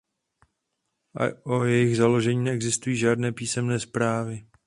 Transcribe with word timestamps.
O 1.43 1.63
jejich 1.65 1.97
založení 1.97 2.43
neexistují 2.43 2.95
žádné 2.97 3.31
písemné 3.31 3.79
zprávy. 3.79 4.47